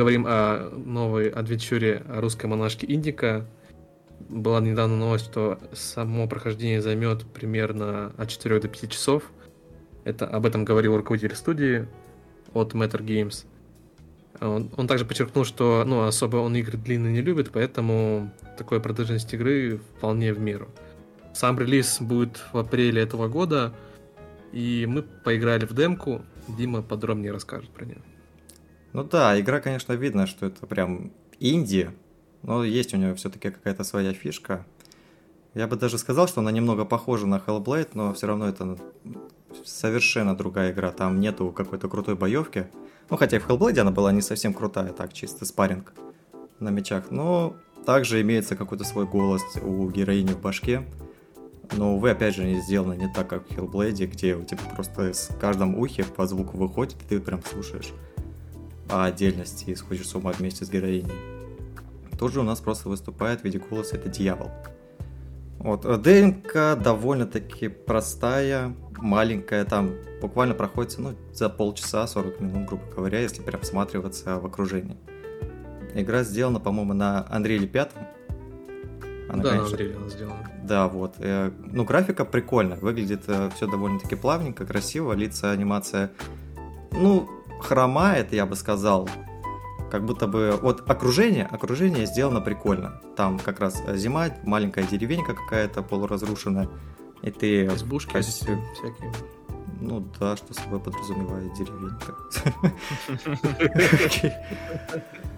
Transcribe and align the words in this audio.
говорим 0.00 0.24
о 0.26 0.70
новой 0.70 1.28
адвенчуре 1.28 2.02
русской 2.08 2.46
монашки 2.46 2.86
Индика. 2.86 3.46
Была 4.30 4.58
недавно 4.58 4.96
новость, 4.96 5.26
что 5.26 5.58
само 5.74 6.26
прохождение 6.26 6.80
займет 6.80 7.26
примерно 7.26 8.10
от 8.16 8.30
4 8.30 8.60
до 8.60 8.68
5 8.68 8.90
часов. 8.90 9.24
Это 10.04 10.26
об 10.26 10.46
этом 10.46 10.64
говорил 10.64 10.96
руководитель 10.96 11.36
студии 11.36 11.86
от 12.54 12.72
Matter 12.72 13.04
Games. 13.04 13.44
Он, 14.40 14.70
он 14.74 14.86
также 14.86 15.04
подчеркнул, 15.04 15.44
что 15.44 15.84
ну, 15.86 16.04
особо 16.06 16.38
он 16.38 16.56
игры 16.56 16.78
длинные 16.78 17.12
не 17.12 17.20
любит, 17.20 17.50
поэтому 17.52 18.32
такой 18.56 18.80
продолжительность 18.80 19.34
игры 19.34 19.82
вполне 19.98 20.32
в 20.32 20.40
меру. 20.40 20.70
Сам 21.34 21.58
релиз 21.58 22.00
будет 22.00 22.42
в 22.54 22.56
апреле 22.56 23.02
этого 23.02 23.28
года, 23.28 23.74
и 24.52 24.86
мы 24.88 25.02
поиграли 25.02 25.66
в 25.66 25.74
демку. 25.74 26.22
Дима 26.48 26.80
подробнее 26.80 27.32
расскажет 27.32 27.68
про 27.68 27.84
нее. 27.84 28.00
Ну 28.92 29.04
да, 29.04 29.38
игра, 29.38 29.60
конечно, 29.60 29.92
видно, 29.92 30.26
что 30.26 30.46
это 30.46 30.66
прям 30.66 31.12
инди, 31.38 31.90
но 32.42 32.64
есть 32.64 32.92
у 32.92 32.96
нее 32.96 33.14
все-таки 33.14 33.50
какая-то 33.50 33.84
своя 33.84 34.12
фишка. 34.12 34.66
Я 35.54 35.66
бы 35.66 35.76
даже 35.76 35.98
сказал, 35.98 36.28
что 36.28 36.40
она 36.40 36.50
немного 36.50 36.84
похожа 36.84 37.26
на 37.26 37.42
Hellblade, 37.44 37.90
но 37.94 38.12
все 38.14 38.26
равно 38.26 38.48
это 38.48 38.78
совершенно 39.64 40.36
другая 40.36 40.72
игра. 40.72 40.92
Там 40.92 41.20
нету 41.20 41.50
какой-то 41.50 41.88
крутой 41.88 42.14
боевки. 42.14 42.66
Ну, 43.10 43.16
хотя 43.16 43.36
и 43.36 43.40
в 43.40 43.48
Hellblade 43.48 43.80
она 43.80 43.90
была 43.90 44.12
не 44.12 44.22
совсем 44.22 44.54
крутая, 44.54 44.92
так, 44.92 45.12
чисто 45.12 45.44
спарринг 45.44 45.92
на 46.60 46.70
мечах. 46.70 47.10
Но 47.10 47.56
также 47.84 48.20
имеется 48.20 48.54
какой-то 48.54 48.84
свой 48.84 49.06
голос 49.06 49.42
у 49.62 49.88
героини 49.90 50.32
в 50.32 50.40
башке. 50.40 50.84
Но, 51.76 51.96
увы, 51.96 52.10
опять 52.10 52.34
же, 52.34 52.44
не 52.44 52.60
сделано 52.60 52.94
не 52.94 53.12
так, 53.12 53.28
как 53.28 53.48
в 53.48 53.50
Hellblade, 53.50 54.06
где 54.06 54.34
у 54.34 54.44
тебя 54.44 54.62
просто 54.74 55.12
с 55.12 55.30
каждом 55.40 55.78
ухе 55.78 56.04
по 56.04 56.26
звуку 56.26 56.56
выходит, 56.56 56.96
и 57.02 57.08
ты 57.08 57.20
прям 57.20 57.42
слушаешь 57.44 57.92
по 58.90 59.04
отдельности 59.04 59.70
и 59.70 59.74
сходишь 59.74 60.08
с 60.08 60.14
ума 60.14 60.32
вместе 60.32 60.64
с 60.64 60.70
героиней. 60.70 61.14
Тут 62.18 62.32
же 62.32 62.40
у 62.40 62.42
нас 62.42 62.60
просто 62.60 62.88
выступает 62.88 63.40
в 63.40 63.44
виде 63.44 63.58
голоса 63.58 63.96
это 63.96 64.08
дьявол. 64.08 64.50
Вот, 65.58 65.84
э, 65.84 65.96
ДНК 65.96 66.82
довольно-таки 66.82 67.68
простая, 67.68 68.74
маленькая, 68.96 69.64
там 69.64 69.92
буквально 70.20 70.54
проходится 70.54 71.00
ну, 71.00 71.14
за 71.32 71.48
полчаса, 71.48 72.06
40 72.06 72.40
минут, 72.40 72.68
грубо 72.68 72.82
говоря, 72.94 73.20
если 73.20 73.42
прям 73.42 73.60
всматриваться 73.60 74.38
в 74.38 74.46
окружение. 74.46 74.96
Игра 75.94 76.22
сделана, 76.22 76.60
по-моему, 76.60 76.94
на 76.94 77.26
Unreal 77.30 77.66
5. 77.66 77.90
Она, 79.28 79.42
да, 79.42 79.50
конечно, 79.50 79.78
на 79.78 79.96
она 79.96 80.08
сделана. 80.08 80.50
Да, 80.64 80.88
вот. 80.88 81.14
Э, 81.18 81.50
ну, 81.72 81.84
графика 81.84 82.24
прикольная, 82.24 82.78
выглядит 82.78 83.22
э, 83.28 83.50
все 83.54 83.66
довольно-таки 83.66 84.16
плавненько, 84.16 84.66
красиво, 84.66 85.12
лица, 85.12 85.50
анимация, 85.50 86.10
ну, 86.92 87.28
хромает, 87.64 88.32
я 88.32 88.46
бы 88.46 88.56
сказал, 88.56 89.08
как 89.90 90.04
будто 90.04 90.26
бы 90.26 90.58
вот 90.62 90.88
окружение, 90.88 91.46
окружение 91.46 92.06
сделано 92.06 92.40
прикольно. 92.40 93.00
Там 93.16 93.38
как 93.38 93.60
раз 93.60 93.82
зима, 93.94 94.28
маленькая 94.44 94.84
деревенька 94.84 95.34
какая-то 95.34 95.82
полуразрушенная, 95.82 96.68
и 97.22 97.30
ты... 97.30 97.66
Избушки 97.66 98.12
качестве... 98.12 98.58
всякие. 98.74 99.12
Ну 99.80 100.04
да, 100.18 100.36
что 100.36 100.54
собой 100.54 100.80
подразумевает 100.80 101.52
деревенька. 101.54 102.14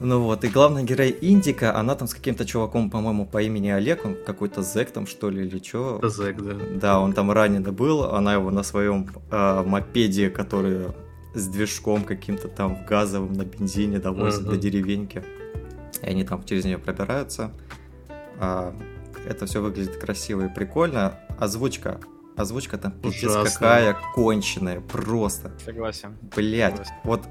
Ну 0.00 0.20
вот, 0.20 0.42
и 0.44 0.48
главная 0.48 0.82
герой 0.82 1.16
Индика, 1.20 1.74
она 1.78 1.94
там 1.94 2.08
с 2.08 2.14
каким-то 2.14 2.44
чуваком, 2.44 2.90
по-моему, 2.90 3.26
по 3.26 3.40
имени 3.40 3.68
Олег, 3.68 4.04
он 4.04 4.16
какой-то 4.26 4.62
зэк 4.62 4.90
там, 4.90 5.06
что 5.06 5.30
ли, 5.30 5.46
или 5.46 5.62
что. 5.62 6.00
Зэк, 6.02 6.42
да. 6.42 6.54
Да, 6.74 7.00
он 7.00 7.12
там 7.12 7.30
ранен 7.30 7.62
был, 7.62 8.02
она 8.02 8.34
его 8.34 8.50
на 8.50 8.64
своем 8.64 9.08
э, 9.30 9.62
мопеде, 9.64 10.30
который 10.30 10.88
с 11.34 11.46
движком 11.48 12.04
каким-то 12.04 12.48
там 12.48 12.84
газовым 12.86 13.32
на 13.32 13.44
бензине 13.44 13.98
довозят 13.98 14.42
uh-huh. 14.42 14.50
до 14.50 14.56
деревеньки. 14.56 15.22
И 16.02 16.06
они 16.06 16.24
там 16.24 16.44
через 16.44 16.64
нее 16.64 16.78
пробираются. 16.78 17.52
А, 18.38 18.74
это 19.28 19.46
все 19.46 19.60
выглядит 19.60 19.96
красиво 19.96 20.46
и 20.46 20.48
прикольно. 20.48 21.18
Озвучка. 21.38 22.00
Озвучка 22.36 22.78
там 22.78 22.92
пиздец 22.92 23.54
какая 23.54 23.96
конченая, 24.14 24.80
просто. 24.80 25.52
Согласен. 25.64 26.16
Блять, 26.34 26.80
вот 27.04 27.22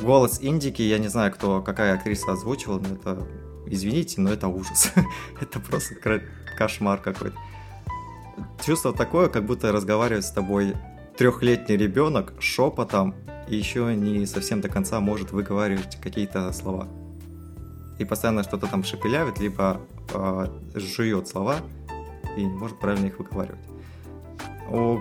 голос 0.00 0.38
Индики, 0.40 0.82
я 0.82 0.98
не 0.98 1.08
знаю, 1.08 1.32
кто, 1.32 1.60
какая 1.60 1.94
актриса 1.94 2.32
озвучивала, 2.32 2.78
но 2.78 2.94
это, 2.94 3.26
извините, 3.66 4.20
но 4.20 4.32
это 4.32 4.48
ужас. 4.48 4.92
это 5.40 5.60
просто 5.60 5.96
кошмар 6.56 7.00
какой-то. 7.00 7.36
Чувство 8.64 8.92
такое, 8.92 9.28
как 9.28 9.44
будто 9.44 9.72
разговаривает 9.72 10.24
с 10.24 10.30
тобой 10.30 10.74
трехлетний 11.16 11.76
ребенок 11.76 12.34
шепотом 12.40 13.14
и 13.48 13.56
еще 13.56 13.94
не 13.94 14.26
совсем 14.26 14.60
до 14.60 14.68
конца 14.68 15.00
может 15.00 15.32
выговаривать 15.32 15.98
какие-то 16.00 16.52
слова. 16.52 16.88
И 17.98 18.04
постоянно 18.04 18.42
что-то 18.42 18.66
там 18.66 18.82
шепелявит, 18.82 19.38
либо 19.38 19.80
э, 20.12 20.46
жует 20.74 21.28
слова 21.28 21.56
и 22.36 22.44
не 22.44 22.52
может 22.52 22.78
правильно 22.78 23.06
их 23.06 23.18
выговаривать. 23.18 23.60
У 24.68 24.98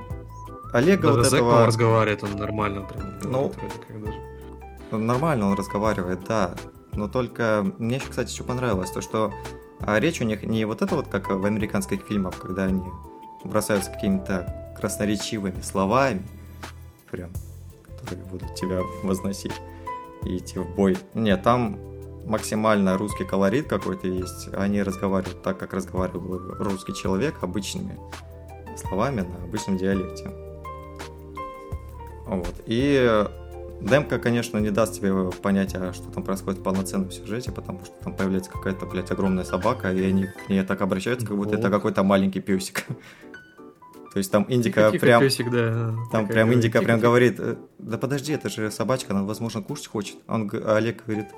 Олега 0.74 1.14
даже 1.14 1.20
вот 1.20 1.34
этого... 1.34 1.66
разговаривает, 1.66 2.24
он 2.24 2.32
нормально 2.34 2.82
прям 2.82 3.20
ну, 3.24 3.52
даже. 3.90 5.04
Нормально 5.04 5.48
он 5.48 5.54
разговаривает, 5.58 6.24
да. 6.28 6.56
Но 6.94 7.08
только 7.08 7.66
мне 7.80 7.96
еще, 7.96 8.10
кстати, 8.10 8.32
что 8.32 8.44
понравилось, 8.44 8.92
то 8.92 9.02
что 9.02 9.34
а 9.80 10.00
речь 10.00 10.22
у 10.22 10.24
них 10.24 10.44
не 10.44 10.66
вот 10.66 10.82
это 10.82 10.96
вот, 10.96 11.08
как 11.08 11.30
в 11.30 11.46
американских 11.46 12.02
фильмах, 12.04 12.38
когда 12.40 12.66
они 12.66 12.82
бросаются 13.44 13.92
какими-то 13.92 14.74
красноречивыми 14.80 15.62
словами, 15.62 16.26
прям 17.12 17.32
которые 18.04 18.26
будут 18.26 18.56
тебя 18.56 18.82
возносить 19.04 19.54
и 20.26 20.38
идти 20.38 20.60
в 20.60 20.76
бой. 20.76 20.98
Нет, 21.14 21.44
там 21.44 21.80
максимально 22.26 22.98
русский 22.98 23.26
колорит 23.26 23.68
какой-то 23.68 24.08
есть. 24.08 24.50
Они 24.54 24.82
разговаривают 24.82 25.42
так, 25.42 25.58
как 25.58 25.74
разговаривал 25.74 26.56
русский 26.60 26.94
человек, 26.94 27.36
обычными 27.42 27.98
словами 28.78 29.22
на 29.22 29.44
обычном 29.44 29.78
диалекте. 29.78 30.32
Вот. 32.26 32.56
И 32.66 33.26
демка, 33.82 34.18
конечно, 34.18 34.58
не 34.58 34.72
даст 34.72 34.96
тебе 34.96 35.32
понять, 35.42 35.76
а 35.76 35.94
что 35.94 36.10
там 36.12 36.24
происходит 36.24 36.62
в 36.62 36.64
полноценном 36.64 37.12
сюжете, 37.12 37.52
потому 37.52 37.84
что 37.86 37.94
там 38.04 38.16
появляется 38.16 38.50
какая-то, 38.50 38.86
блядь, 38.86 39.12
огромная 39.12 39.44
собака, 39.44 39.92
и 39.92 40.04
они 40.04 40.26
к 40.26 40.50
ней 40.50 40.64
так 40.64 40.82
обращаются, 40.82 41.28
как 41.28 41.36
будто 41.36 41.52
вот. 41.52 41.60
это 41.60 41.70
какой-то 41.70 42.04
маленький 42.04 42.40
песик. 42.40 42.86
То 44.14 44.20
есть 44.20 44.32
там 44.32 44.46
Индика 44.48 44.92
тихо, 44.92 45.06
прям... 45.06 45.22
Песик, 45.22 45.50
да, 45.50 45.96
там 46.12 46.28
прям 46.28 46.54
Индика 46.54 46.78
тихо, 46.78 46.86
прям 46.86 47.00
тихо. 47.00 47.08
говорит, 47.08 47.36
«Э, 47.40 47.56
да 47.80 47.98
подожди, 47.98 48.34
это 48.34 48.48
же 48.48 48.70
собачка, 48.70 49.12
она, 49.12 49.24
возможно, 49.24 49.64
кушать 49.64 49.88
хочет. 49.88 50.18
А 50.28 50.36
он, 50.36 50.52
Олег 50.68 51.04
говорит, 51.04 51.30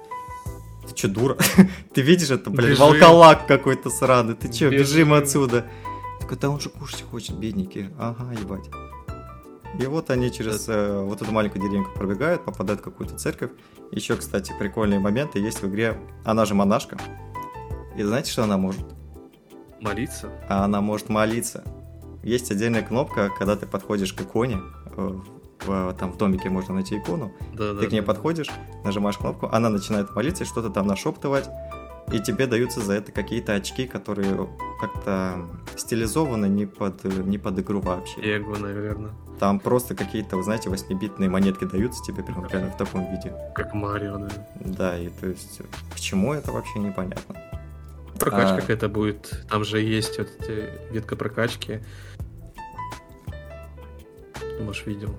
ты 0.86 0.94
что, 0.94 1.08
дура? 1.08 1.38
ты 1.94 2.02
видишь 2.02 2.32
это, 2.32 2.50
блядь, 2.50 2.78
волколак 2.78 3.48
какой-то 3.48 3.90
сраный, 3.90 4.36
ты 4.36 4.52
что, 4.52 4.70
бежим 4.70 5.14
отсюда. 5.14 5.66
Такой, 6.20 6.38
да 6.38 6.50
он 6.50 6.60
же 6.60 6.68
кушать 6.68 7.04
хочет, 7.10 7.38
бедненький. 7.38 7.92
Ага, 7.98 8.34
ебать. 8.34 8.70
И 9.80 9.86
вот 9.86 10.10
они 10.10 10.30
через 10.30 10.66
э, 10.68 11.02
вот 11.02 11.22
эту 11.22 11.32
маленькую 11.32 11.62
деревеньку 11.62 11.92
пробегают, 11.96 12.44
попадают 12.44 12.82
в 12.82 12.84
какую-то 12.84 13.16
церковь. 13.16 13.52
Еще, 13.92 14.18
кстати, 14.18 14.54
прикольные 14.60 15.00
моменты 15.00 15.40
есть 15.40 15.62
в 15.62 15.68
игре. 15.70 15.98
Она 16.26 16.44
же 16.44 16.56
монашка. 16.56 16.98
И 17.96 18.04
знаете, 18.04 18.32
что 18.32 18.44
она 18.44 18.58
может? 18.58 18.86
Молиться? 19.80 20.30
А 20.50 20.66
она 20.66 20.82
может 20.82 21.08
молиться 21.08 21.64
есть 22.26 22.52
отдельная 22.52 22.82
кнопка, 22.82 23.30
когда 23.38 23.56
ты 23.56 23.66
подходишь 23.66 24.12
к 24.12 24.22
иконе, 24.22 24.60
э, 24.98 25.20
в, 25.66 25.94
там 25.94 26.12
в 26.12 26.18
домике 26.18 26.50
можно 26.50 26.74
найти 26.74 26.98
икону, 26.98 27.32
да, 27.54 27.74
ты 27.74 27.82
да, 27.82 27.88
к 27.88 27.92
ней 27.92 28.02
да. 28.02 28.06
подходишь, 28.06 28.50
нажимаешь 28.84 29.18
кнопку, 29.18 29.48
она 29.52 29.70
начинает 29.70 30.14
молиться 30.16 30.44
что-то 30.44 30.70
там 30.70 30.88
нашептывать, 30.88 31.46
и 32.12 32.20
тебе 32.20 32.48
даются 32.48 32.82
за 32.82 32.94
это 32.94 33.12
какие-то 33.12 33.54
очки, 33.54 33.88
которые 33.88 34.50
как-то 34.80 35.46
стилизованы 35.76 36.48
не 36.48 36.66
под, 36.66 37.04
не 37.04 37.38
под 37.38 37.60
игру 37.60 37.80
вообще. 37.80 38.22
Эго, 38.22 38.58
наверное. 38.60 39.12
Там 39.40 39.60
просто 39.60 39.96
какие-то, 39.96 40.38
вы 40.38 40.44
знаете, 40.44 40.70
8-битные 40.70 41.30
монетки 41.30 41.66
даются 41.66 42.04
тебе 42.04 42.24
прямо 42.24 42.48
реально 42.48 42.72
в 42.72 42.78
таком 42.78 43.12
виде. 43.12 43.34
Как 43.54 43.74
Марио, 43.74 44.18
да. 44.18 44.30
Да, 44.62 44.98
и 45.00 45.10
то 45.10 45.28
есть 45.28 45.62
к 45.94 46.00
чему 46.00 46.34
это 46.34 46.52
вообще 46.52 46.80
непонятно. 46.80 47.36
Прокачка 48.20 48.56
а... 48.56 48.62
какая-то 48.62 48.88
будет. 48.88 49.46
Там 49.50 49.64
же 49.66 49.82
есть 49.82 50.18
вот 50.18 50.30
эти 50.40 50.70
ветка 50.92 51.16
прокачки. 51.16 51.82
Может, 54.60 54.86
видел. 54.88 55.16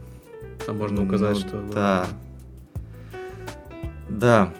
Там 0.65 0.79
можно 0.79 1.05
указать, 1.05 1.37
ну, 1.43 1.49
что... 1.49 1.63
Да. 1.73 2.07
Да. 4.09 4.55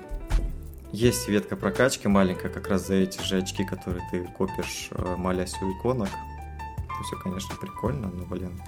Есть 0.93 1.29
ветка 1.29 1.57
прокачки 1.57 2.09
маленькая, 2.09 2.51
как 2.51 2.69
раз 2.69 2.87
за 2.87 2.95
эти 2.95 3.21
же 3.23 3.39
очки, 3.39 3.65
которые 3.65 4.03
ты 4.11 4.25
копишь, 4.37 4.89
э, 4.93 5.17
молясь 5.17 5.55
у 5.61 5.73
иконок. 5.73 6.09
Это 6.09 7.05
все, 7.05 7.17
конечно, 7.17 7.55
прикольно, 7.57 8.09
но, 8.09 8.25
блин. 8.25 8.61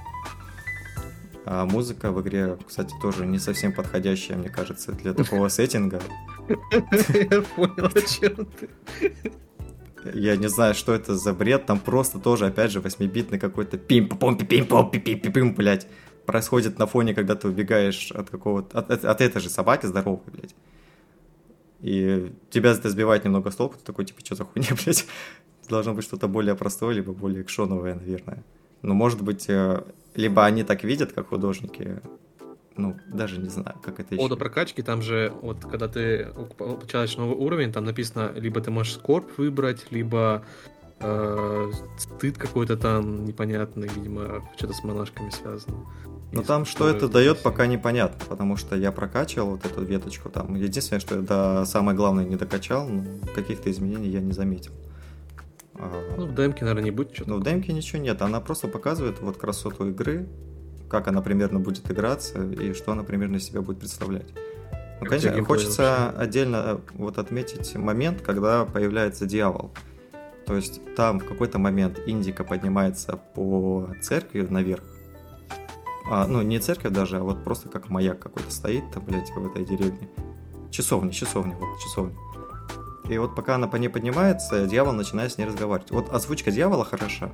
А 1.44 1.64
музыка 1.64 2.12
в 2.12 2.20
игре, 2.20 2.58
кстати, 2.66 2.94
тоже 3.00 3.24
не 3.24 3.38
совсем 3.38 3.72
подходящая, 3.72 4.36
мне 4.36 4.50
кажется, 4.50 4.92
для 4.92 5.14
такого 5.14 5.48
сеттинга. 5.48 6.02
Я 6.48 7.42
понял, 7.42 7.86
о 7.86 8.00
чем 8.02 8.46
ты. 8.46 8.68
Я 10.14 10.36
не 10.36 10.48
знаю, 10.48 10.74
что 10.74 10.94
это 10.94 11.16
за 11.16 11.32
бред. 11.32 11.66
Там 11.66 11.80
просто 11.80 12.18
тоже, 12.18 12.46
опять 12.46 12.70
же, 12.70 12.80
8-битный 12.80 13.38
какой-то 13.38 13.78
пим 13.78 14.08
пом 14.08 14.36
пим 14.36 14.46
пим 14.46 14.66
пом 14.66 14.90
пим 14.90 15.02
пим 15.02 15.32
пим 15.32 15.54
блядь. 15.54 15.86
Происходит 16.26 16.78
на 16.78 16.86
фоне, 16.86 17.14
когда 17.14 17.34
ты 17.34 17.48
убегаешь 17.48 18.12
от 18.12 18.30
какого-то... 18.30 18.78
От, 18.78 18.90
от, 18.90 19.04
от 19.04 19.20
этой 19.20 19.40
же 19.40 19.48
собаки 19.48 19.86
здоровой, 19.86 20.20
блядь. 20.26 20.54
И 21.80 22.32
тебя 22.50 22.72
это 22.72 22.90
сбивает 22.90 23.24
немного 23.24 23.50
с 23.50 23.56
толку, 23.56 23.76
ты 23.78 23.84
такой, 23.84 24.04
типа, 24.04 24.20
что 24.24 24.34
за 24.34 24.44
хуйня, 24.44 24.70
блядь? 24.84 25.06
Должно 25.68 25.94
быть 25.94 26.04
что-то 26.04 26.28
более 26.28 26.54
простое, 26.54 26.94
либо 26.94 27.12
более 27.12 27.42
экшоновое, 27.42 27.94
наверное. 27.94 28.44
Но, 28.82 28.94
может 28.94 29.22
быть, 29.22 29.48
э, 29.48 29.82
либо 30.14 30.44
они 30.44 30.64
так 30.64 30.84
видят, 30.84 31.12
как 31.12 31.28
художники, 31.28 32.00
ну, 32.78 32.96
даже 33.08 33.38
не 33.38 33.48
знаю, 33.48 33.76
как 33.82 34.00
это 34.00 34.14
еще. 34.14 34.24
Ода 34.24 34.36
прокачки, 34.36 34.82
там 34.82 35.02
же, 35.02 35.32
вот, 35.42 35.60
когда 35.60 35.88
ты 35.88 36.28
получаешь 36.56 37.16
новый 37.16 37.36
уровень, 37.36 37.72
там 37.72 37.84
написано, 37.84 38.32
либо 38.34 38.60
ты 38.60 38.70
можешь 38.70 38.94
скорб 38.94 39.36
выбрать, 39.36 39.86
либо 39.90 40.44
э, 41.00 41.70
стыд 41.98 42.38
какой-то 42.38 42.76
там 42.76 43.24
непонятный, 43.24 43.88
видимо, 43.88 44.48
что-то 44.56 44.72
с 44.72 44.84
монашками 44.84 45.30
связано. 45.30 45.84
Но 46.30 46.42
там 46.42 46.66
что 46.66 46.88
это 46.88 47.08
дает, 47.08 47.42
пока 47.42 47.66
непонятно, 47.66 48.24
потому 48.28 48.56
что 48.56 48.76
я 48.76 48.92
прокачивал 48.92 49.50
вот 49.50 49.64
эту 49.64 49.82
веточку 49.82 50.28
там. 50.28 50.54
Единственное, 50.54 51.00
что 51.00 51.16
я 51.16 51.22
до 51.22 51.64
самое 51.64 51.96
главное 51.96 52.24
не 52.24 52.36
докачал, 52.36 52.86
но 52.86 53.04
каких-то 53.34 53.70
изменений 53.70 54.08
я 54.08 54.20
не 54.20 54.32
заметил. 54.32 54.72
А, 55.74 56.16
ну, 56.16 56.26
в 56.26 56.34
демке, 56.34 56.64
наверное, 56.64 56.84
не 56.84 56.90
будет 56.90 57.14
что-то. 57.14 57.30
Ну, 57.30 57.38
в 57.38 57.44
демке 57.44 57.72
ничего 57.72 58.02
нет. 58.02 58.20
Она 58.20 58.40
просто 58.40 58.68
показывает 58.68 59.20
вот 59.20 59.38
красоту 59.38 59.88
игры, 59.88 60.28
как 60.88 61.08
она 61.08 61.22
примерно 61.22 61.60
будет 61.60 61.90
играться 61.90 62.42
и 62.42 62.72
что 62.72 62.92
она 62.92 63.02
примерно 63.02 63.36
из 63.36 63.44
себя 63.44 63.60
будет 63.60 63.78
представлять. 63.78 64.26
Ну, 65.00 65.06
конечно, 65.06 65.44
хочется 65.44 65.82
вообще? 65.82 66.20
отдельно 66.20 66.56
э, 66.56 66.78
вот 66.94 67.18
отметить 67.18 67.74
момент, 67.76 68.20
когда 68.22 68.64
появляется 68.64 69.26
дьявол. 69.26 69.70
То 70.46 70.56
есть 70.56 70.80
там 70.96 71.20
в 71.20 71.26
какой-то 71.26 71.58
момент 71.58 72.00
Индика 72.06 72.42
поднимается 72.42 73.20
по 73.34 73.90
церкви 74.00 74.46
наверх, 74.48 74.82
а, 76.10 76.26
ну, 76.26 76.40
не 76.40 76.58
церковь 76.58 76.92
даже, 76.92 77.18
а 77.18 77.22
вот 77.22 77.44
просто 77.44 77.68
как 77.68 77.90
маяк 77.90 78.18
какой-то 78.18 78.50
стоит 78.50 78.90
там, 78.92 79.04
блядь, 79.04 79.30
в 79.30 79.46
этой 79.46 79.64
деревне. 79.64 80.08
Часовня, 80.70 81.12
часовня, 81.12 81.54
вот, 81.54 81.78
часовня. 81.80 82.16
И 83.10 83.18
вот 83.18 83.34
пока 83.34 83.56
она 83.56 83.68
по 83.68 83.76
ней 83.76 83.88
поднимается, 83.88 84.66
дьявол 84.66 84.92
начинает 84.92 85.32
с 85.32 85.38
ней 85.38 85.44
разговаривать. 85.44 85.90
Вот 85.90 86.12
озвучка 86.12 86.50
дьявола 86.50 86.84
хороша. 86.84 87.30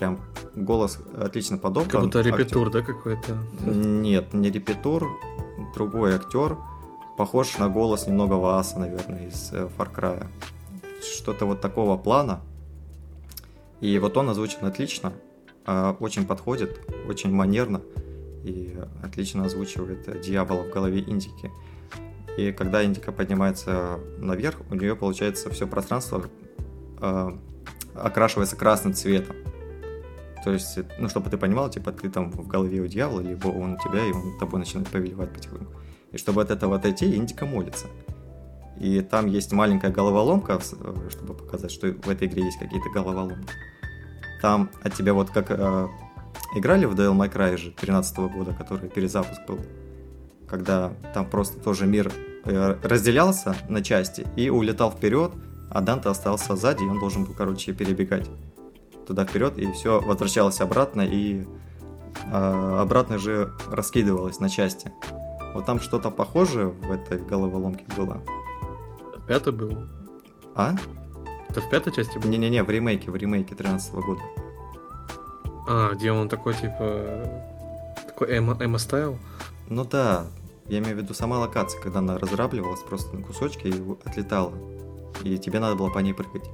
Прям 0.00 0.18
голос 0.56 0.98
отлично 1.14 1.58
подобран. 1.58 1.90
Как 1.90 2.00
будто 2.00 2.22
репетур, 2.22 2.68
актер. 2.68 2.80
да, 2.80 2.86
какой-то? 2.86 3.36
Нет, 3.66 4.32
не 4.32 4.50
репетур, 4.50 5.06
другой 5.74 6.14
актер. 6.14 6.56
Похож 7.18 7.58
на 7.58 7.68
голос 7.68 8.06
немного 8.06 8.32
Вааса, 8.34 8.78
наверное, 8.78 9.28
из 9.28 9.52
э, 9.52 9.68
Far 9.76 9.94
Cry. 9.94 10.26
Что-то 11.02 11.44
вот 11.44 11.60
такого 11.60 11.98
плана. 11.98 12.40
И 13.82 13.98
вот 13.98 14.16
он 14.16 14.30
озвучен 14.30 14.64
отлично. 14.64 15.12
А, 15.66 15.94
очень 16.00 16.26
подходит, 16.26 16.80
очень 17.06 17.30
манерно 17.30 17.82
и 18.42 18.74
отлично 19.02 19.44
озвучивает 19.44 20.22
дьявола 20.22 20.62
в 20.62 20.70
голове 20.70 21.00
Индики. 21.00 21.50
И 22.38 22.52
когда 22.52 22.82
Индика 22.82 23.12
поднимается 23.12 24.00
наверх, 24.16 24.62
у 24.70 24.74
нее 24.74 24.96
получается 24.96 25.50
все 25.50 25.66
пространство 25.66 26.24
э, 27.02 27.30
окрашивается 27.94 28.56
красным 28.56 28.94
цветом. 28.94 29.36
То 30.44 30.52
есть, 30.52 30.78
ну, 30.98 31.08
чтобы 31.08 31.30
ты 31.30 31.36
понимал, 31.36 31.68
типа, 31.68 31.92
ты 31.92 32.08
там 32.08 32.30
в 32.30 32.46
голове 32.46 32.80
у 32.80 32.86
дьявола, 32.86 33.20
либо 33.20 33.48
он 33.48 33.74
у 33.74 33.78
тебя, 33.78 34.04
и 34.04 34.12
он 34.12 34.38
тобой 34.38 34.60
начинает 34.60 34.88
повелевать 34.88 35.32
потихоньку. 35.32 35.72
И 36.12 36.18
чтобы 36.18 36.42
от 36.42 36.50
этого 36.50 36.76
отойти, 36.76 37.14
Индика 37.14 37.46
молится. 37.46 37.86
И 38.78 39.02
там 39.02 39.26
есть 39.26 39.52
маленькая 39.52 39.90
головоломка, 39.90 40.58
чтобы 41.10 41.34
показать, 41.34 41.70
что 41.70 41.88
в 41.88 42.08
этой 42.08 42.28
игре 42.28 42.44
есть 42.44 42.58
какие-то 42.58 42.88
головоломки. 42.88 43.52
Там 44.40 44.70
от 44.82 44.94
тебя 44.94 45.12
вот 45.12 45.30
как 45.30 45.50
э, 45.50 45.88
играли 46.56 46.86
в 46.86 46.94
Devil 46.94 47.14
May 47.14 47.30
Cry 47.30 47.58
же 47.58 47.72
13 47.72 48.18
года, 48.32 48.54
который 48.54 48.88
перезапуск 48.88 49.42
был, 49.46 49.60
когда 50.48 50.94
там 51.12 51.28
просто 51.28 51.60
тоже 51.60 51.86
мир 51.86 52.10
э, 52.46 52.76
разделялся 52.82 53.54
на 53.68 53.82
части 53.82 54.26
и 54.36 54.48
улетал 54.48 54.90
вперед, 54.90 55.32
а 55.70 55.82
Данте 55.82 56.08
остался 56.08 56.56
сзади, 56.56 56.82
и 56.82 56.86
он 56.86 56.98
должен 56.98 57.24
был, 57.24 57.34
короче, 57.34 57.74
перебегать 57.74 58.26
туда 59.10 59.26
вперед, 59.26 59.58
и 59.58 59.72
все 59.72 60.00
возвращалось 60.00 60.60
обратно, 60.60 61.00
и 61.02 61.44
э, 62.32 62.76
обратно 62.80 63.18
же 63.18 63.52
раскидывалось 63.68 64.38
на 64.38 64.48
части. 64.48 64.92
Вот 65.52 65.66
там 65.66 65.80
что-то 65.80 66.10
похожее 66.12 66.68
в 66.68 66.92
этой 66.92 67.18
головоломке 67.18 67.84
было. 67.96 68.22
Пятый 69.26 69.52
был. 69.52 69.78
А? 70.54 70.76
Это 71.48 71.60
в 71.60 71.68
пятой 71.68 71.92
части 71.92 72.18
было? 72.18 72.30
Не-не-не, 72.30 72.62
в 72.62 72.70
ремейке, 72.70 73.10
в 73.10 73.16
ремейке 73.16 73.56
13 73.56 73.94
-го 73.94 74.00
года. 74.00 74.20
А, 75.68 75.94
где 75.94 76.12
он 76.12 76.28
такой, 76.28 76.54
типа... 76.54 77.26
Такой 78.06 78.38
эмо-стайл? 78.38 79.18
Ну 79.68 79.84
да, 79.84 80.26
я 80.68 80.78
имею 80.78 80.94
в 80.94 81.00
виду 81.00 81.14
сама 81.14 81.40
локация, 81.40 81.82
когда 81.82 81.98
она 81.98 82.16
разрабливалась 82.16 82.82
просто 82.88 83.16
на 83.16 83.22
кусочки 83.24 83.66
и 83.66 84.08
отлетала. 84.08 84.52
И 85.24 85.36
тебе 85.36 85.58
надо 85.58 85.74
было 85.74 85.90
по 85.90 85.98
ней 85.98 86.14
прыгать. 86.14 86.48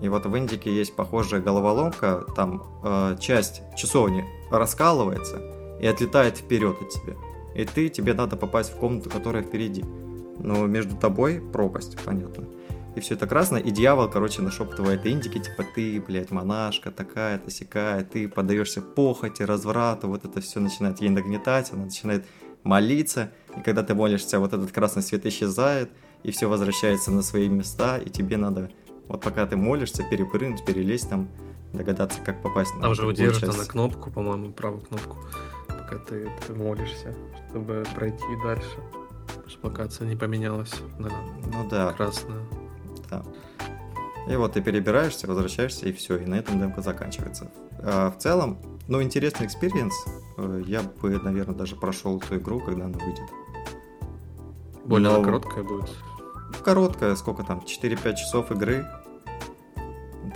И 0.00 0.08
вот 0.08 0.26
в 0.26 0.36
Индике 0.36 0.74
есть 0.74 0.94
похожая 0.94 1.40
головоломка, 1.40 2.24
там 2.34 2.62
э, 2.84 3.16
часть 3.18 3.62
часовни 3.76 4.24
раскалывается 4.50 5.40
и 5.80 5.86
отлетает 5.86 6.38
вперед 6.38 6.76
от 6.80 6.90
тебя. 6.90 7.14
И 7.54 7.64
ты, 7.64 7.88
тебе 7.88 8.12
надо 8.12 8.36
попасть 8.36 8.72
в 8.72 8.76
комнату, 8.76 9.08
которая 9.08 9.42
впереди. 9.42 9.84
Но 10.38 10.66
между 10.66 10.96
тобой 10.96 11.40
пропасть, 11.40 11.96
понятно 12.04 12.46
и 12.96 13.00
все 13.00 13.14
это 13.14 13.26
красное, 13.26 13.60
и 13.60 13.70
дьявол, 13.70 14.08
короче, 14.08 14.40
нашептывает 14.40 15.04
индики, 15.06 15.38
типа, 15.38 15.64
ты, 15.74 16.00
блядь, 16.00 16.30
монашка 16.30 16.90
такая-то, 16.90 17.50
сякая, 17.50 18.02
ты 18.02 18.26
подаешься 18.26 18.80
похоти, 18.80 19.42
разврату, 19.42 20.08
вот 20.08 20.24
это 20.24 20.40
все 20.40 20.60
начинает 20.60 21.00
ей 21.02 21.10
нагнетать, 21.10 21.72
она 21.72 21.84
начинает 21.84 22.24
молиться, 22.62 23.30
и 23.54 23.60
когда 23.60 23.82
ты 23.82 23.94
молишься, 23.94 24.40
вот 24.40 24.54
этот 24.54 24.72
красный 24.72 25.02
свет 25.02 25.26
исчезает, 25.26 25.90
и 26.22 26.30
все 26.30 26.48
возвращается 26.48 27.10
на 27.10 27.20
свои 27.20 27.48
места, 27.48 27.98
и 27.98 28.08
тебе 28.08 28.38
надо, 28.38 28.70
вот 29.08 29.20
пока 29.22 29.46
ты 29.46 29.56
молишься, 29.56 30.02
перепрыгнуть, 30.02 30.64
перелезть 30.64 31.08
там, 31.08 31.28
догадаться, 31.72 32.20
как 32.20 32.42
попасть 32.42 32.74
на... 32.76 32.82
Там 32.82 32.94
же 32.94 33.06
удерживается 33.06 33.58
на 33.58 33.66
кнопку, 33.66 34.10
по-моему, 34.10 34.52
правую 34.52 34.82
кнопку, 34.82 35.16
пока 35.68 35.98
ты, 35.98 36.30
ты 36.46 36.54
молишься, 36.54 37.14
чтобы 37.50 37.84
пройти 37.94 38.24
дальше. 38.42 38.78
Чтобы 39.46 39.68
локация 39.68 40.06
не 40.06 40.16
поменялась 40.16 40.74
на 40.98 41.08
ну, 41.52 41.68
да. 41.70 41.92
красную. 41.92 42.42
Да. 43.10 43.22
И 44.28 44.34
вот 44.34 44.54
ты 44.54 44.62
перебираешься, 44.62 45.26
возвращаешься, 45.26 45.86
и 45.86 45.92
все, 45.92 46.16
и 46.16 46.26
на 46.26 46.34
этом 46.34 46.58
демка 46.58 46.82
заканчивается. 46.82 47.50
А 47.78 48.10
в 48.10 48.18
целом, 48.18 48.58
ну, 48.88 49.02
интересный 49.02 49.46
experience. 49.46 49.94
Э, 50.36 50.62
я 50.66 50.82
бы, 50.82 51.18
наверное, 51.20 51.54
даже 51.54 51.76
прошел 51.76 52.18
эту 52.18 52.36
игру, 52.36 52.60
когда 52.60 52.86
она 52.86 52.98
выйдет. 52.98 53.24
Более 54.84 55.10
Но... 55.10 55.22
короткая 55.22 55.64
будет? 55.64 55.90
Короткая, 56.64 57.14
сколько 57.16 57.42
там, 57.42 57.60
4-5 57.60 58.14
часов 58.14 58.50
игры. 58.50 58.86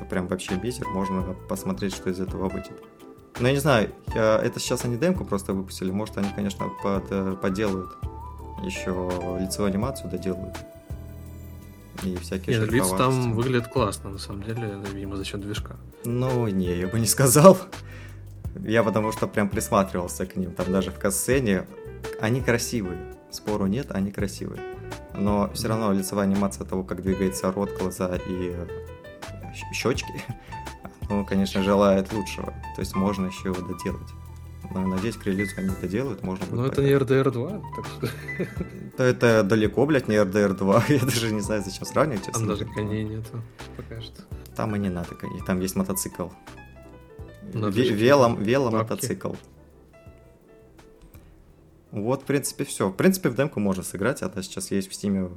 Это 0.00 0.08
прям 0.08 0.28
вообще 0.28 0.54
бисер, 0.56 0.88
можно 0.88 1.34
посмотреть, 1.48 1.94
что 1.94 2.08
из 2.08 2.20
этого 2.20 2.48
выйдет. 2.48 2.82
Но 3.38 3.48
я 3.48 3.54
не 3.54 3.60
знаю, 3.60 3.90
я, 4.14 4.40
это 4.42 4.58
сейчас 4.58 4.84
они 4.86 4.96
демку 4.96 5.26
просто 5.26 5.52
выпустили, 5.52 5.90
может 5.90 6.16
они, 6.16 6.28
конечно, 6.34 6.70
под, 6.82 7.04
э, 7.10 7.36
поделают 7.40 7.90
еще 8.64 9.10
лицевую 9.38 9.68
анимацию 9.68 10.10
доделают 10.10 10.56
и 12.02 12.16
всякие 12.16 12.58
Нет, 12.58 12.70
лица 12.70 12.96
там 12.96 13.34
выглядят 13.34 13.68
классно, 13.68 14.10
на 14.10 14.18
самом 14.18 14.42
деле, 14.42 14.78
видимо, 14.92 15.16
за 15.16 15.24
счет 15.24 15.40
движка. 15.40 15.76
Ну, 16.04 16.46
не, 16.48 16.74
я 16.78 16.86
бы 16.86 16.98
не 16.98 17.06
сказал. 17.06 17.58
Я 18.64 18.82
потому 18.82 19.12
что 19.12 19.26
прям 19.26 19.50
присматривался 19.50 20.24
к 20.24 20.36
ним. 20.36 20.52
Там 20.52 20.72
даже 20.72 20.90
в 20.90 20.98
касцене 20.98 21.66
они 22.20 22.40
красивые. 22.40 22.98
Спору 23.30 23.66
нет, 23.66 23.88
они 23.90 24.10
красивые. 24.10 24.62
Но 25.14 25.50
все 25.52 25.68
равно 25.68 25.92
лицевая 25.92 26.26
анимация 26.26 26.64
того, 26.64 26.84
как 26.84 27.02
двигается 27.02 27.52
рот, 27.52 27.70
глаза 27.78 28.16
и 28.16 28.54
щечки, 29.72 30.12
ну, 31.08 31.24
конечно, 31.24 31.62
желает 31.62 32.12
лучшего. 32.12 32.52
То 32.76 32.80
есть 32.80 32.94
можно 32.94 33.26
еще 33.26 33.48
его 33.48 33.60
доделать. 33.60 34.08
Но 34.72 34.86
надеюсь, 34.86 35.16
к 35.16 35.26
релизу 35.26 35.54
они 35.56 35.70
это 35.70 35.88
делают, 35.88 36.22
можно 36.22 36.46
будет. 36.46 36.56
Ну, 36.56 36.66
это 36.66 36.82
не 36.82 36.90
RDR 36.90 37.30
2, 37.30 37.50
так 37.74 37.86
что... 37.86 38.08
Да 38.98 39.04
это 39.04 39.42
далеко, 39.42 39.84
блядь, 39.86 40.06
не 40.08 40.14
RDR 40.14 40.54
2. 40.54 40.84
Я 40.88 41.00
даже 41.00 41.32
не 41.32 41.40
знаю, 41.40 41.62
зачем 41.64 41.84
сравнивать. 41.84 42.30
Там 42.32 42.46
даже 42.46 42.64
коней 42.66 43.04
нету, 43.04 43.42
пока 43.76 44.00
что. 44.00 44.22
Там 44.54 44.76
и 44.76 44.78
не 44.78 44.88
надо 44.88 45.14
коней, 45.14 45.40
там 45.44 45.60
есть 45.60 45.74
мотоцикл. 45.74 46.28
Велом, 47.52 48.40
веломотоцикл. 48.42 49.32
Вот, 51.90 52.22
в 52.22 52.24
принципе, 52.24 52.64
все. 52.64 52.88
В 52.88 52.94
принципе, 52.94 53.30
в 53.30 53.34
демку 53.34 53.58
можно 53.58 53.82
сыграть, 53.82 54.22
она 54.22 54.42
сейчас 54.42 54.70
есть 54.70 54.88
в 54.88 54.94
стиме. 54.94 55.30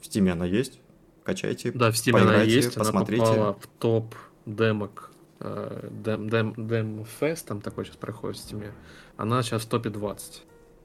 В 0.00 0.04
стиме 0.04 0.32
она 0.32 0.44
есть. 0.44 0.80
Качайте. 1.24 1.72
Да, 1.72 1.90
в 1.90 1.96
стиме 1.96 2.20
она 2.20 2.42
есть, 2.42 2.74
посмотрите. 2.74 3.22
она 3.22 3.32
попала 3.32 3.52
в 3.54 3.66
топ 3.78 4.14
демок 4.46 5.10
Dem, 5.40 6.28
Dem, 6.28 6.54
Demo 6.56 7.04
Fest, 7.04 7.46
там 7.46 7.60
такой 7.60 7.84
сейчас 7.84 7.96
проходит 7.96 8.38
в 8.38 8.40
стиме, 8.40 8.72
она 9.16 9.42
сейчас 9.42 9.62
в 9.62 9.68
топе 9.68 9.90
20, 9.90 10.42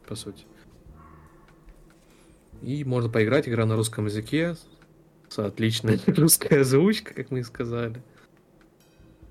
по 0.08 0.16
сути. 0.16 0.46
И 2.62 2.84
можно 2.84 3.10
поиграть, 3.10 3.48
игра 3.48 3.66
на 3.66 3.76
русском 3.78 4.06
языке, 4.06 4.58
с 5.30 5.40
отличной 5.40 6.00
русской 6.08 6.62
озвучкой, 6.62 7.16
как 7.16 7.32
мы 7.32 7.40
и 7.40 7.44
сказали. 7.44 8.04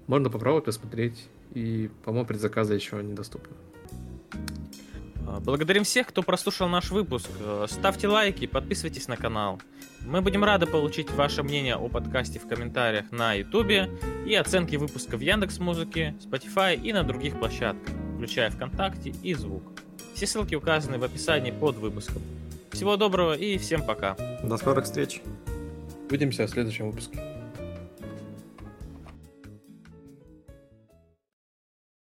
Можно 0.07 0.31
попробовать 0.31 0.65
посмотреть, 0.65 1.29
и, 1.53 1.91
по-моему, 2.05 2.27
предзаказы 2.27 2.75
еще 2.75 3.03
недоступны. 3.03 3.55
А, 5.29 5.41
благодарим 5.41 5.85
всех, 5.85 6.07
кто 6.07 6.23
прослушал 6.23 6.69
наш 6.69 6.91
выпуск. 6.91 7.29
Э, 7.41 7.67
ставьте 7.69 8.09
лайки, 8.09 8.47
подписывайтесь 8.47 9.09
на 9.09 9.17
канал. 9.17 9.61
Мы 10.01 10.23
будем 10.23 10.43
рады 10.43 10.67
получить 10.67 11.11
ваше 11.11 11.43
мнение 11.43 11.77
о 11.77 11.89
подкасте 11.89 12.39
в 12.39 12.49
комментариях 12.49 13.11
на 13.13 13.35
YouTube 13.35 13.91
и 14.27 14.35
оценки 14.35 14.77
выпуска 14.77 15.17
в 15.17 15.21
Яндекс 15.21 15.59
Музыке, 15.59 16.15
Spotify 16.25 16.81
и 16.81 16.93
на 16.93 17.03
других 17.03 17.39
площадках, 17.39 17.95
включая 18.15 18.51
ВКонтакте 18.51 19.11
и 19.23 19.35
Звук. 19.35 19.63
Все 20.15 20.27
ссылки 20.27 20.55
указаны 20.55 20.99
в 20.99 21.05
описании 21.05 21.51
под 21.51 21.77
выпуском. 21.77 22.23
Всего 22.71 22.97
доброго 22.97 23.35
и 23.35 23.59
всем 23.59 23.85
пока. 23.85 24.17
До 24.43 24.57
скорых 24.57 24.85
встреч. 24.85 25.21
Увидимся 26.09 26.47
в 26.47 26.51
следующем 26.51 26.91
выпуске. 26.91 27.38